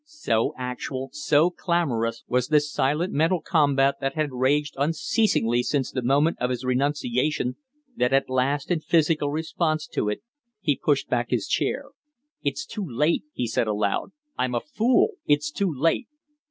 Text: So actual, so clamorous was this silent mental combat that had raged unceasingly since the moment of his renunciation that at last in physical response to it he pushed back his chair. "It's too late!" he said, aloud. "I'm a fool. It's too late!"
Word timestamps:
So 0.05 0.55
actual, 0.57 1.09
so 1.13 1.51
clamorous 1.51 2.23
was 2.27 2.47
this 2.47 2.73
silent 2.73 3.13
mental 3.13 3.39
combat 3.39 3.97
that 4.01 4.15
had 4.15 4.31
raged 4.31 4.73
unceasingly 4.79 5.61
since 5.61 5.91
the 5.91 6.01
moment 6.01 6.37
of 6.41 6.49
his 6.49 6.65
renunciation 6.65 7.57
that 7.97 8.11
at 8.11 8.27
last 8.27 8.71
in 8.71 8.79
physical 8.79 9.29
response 9.29 9.85
to 9.89 10.09
it 10.09 10.23
he 10.59 10.75
pushed 10.75 11.07
back 11.07 11.27
his 11.29 11.47
chair. 11.47 11.91
"It's 12.41 12.65
too 12.65 12.83
late!" 12.83 13.25
he 13.31 13.45
said, 13.45 13.67
aloud. 13.67 14.11
"I'm 14.39 14.55
a 14.55 14.59
fool. 14.61 15.17
It's 15.27 15.51
too 15.51 15.71
late!" 15.71 16.07